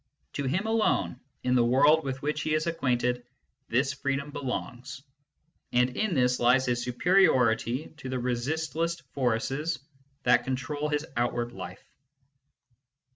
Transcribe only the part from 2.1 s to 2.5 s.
which